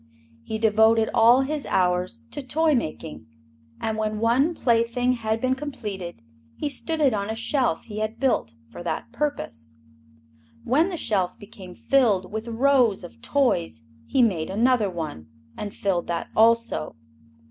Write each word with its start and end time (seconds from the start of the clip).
He 0.41 0.57
devoted 0.57 1.11
all 1.13 1.41
his 1.41 1.67
hours 1.67 2.23
to 2.31 2.41
toy 2.41 2.73
making, 2.73 3.27
and 3.79 3.99
when 3.99 4.17
one 4.17 4.55
plaything 4.55 5.11
had 5.11 5.39
been 5.39 5.53
completed 5.53 6.23
he 6.55 6.69
stood 6.69 6.99
it 6.99 7.13
on 7.13 7.29
a 7.29 7.35
shelf 7.35 7.83
he 7.83 7.99
had 7.99 8.19
built 8.19 8.55
for 8.71 8.81
that 8.81 9.11
purpose. 9.11 9.75
When 10.63 10.89
the 10.89 10.97
shelf 10.97 11.37
became 11.37 11.75
filled 11.75 12.31
with 12.31 12.47
rows 12.47 13.03
of 13.03 13.21
toys 13.21 13.83
he 14.07 14.23
made 14.23 14.49
another 14.49 14.89
one, 14.89 15.27
and 15.55 15.71
filled 15.71 16.07
that 16.07 16.29
also. 16.35 16.95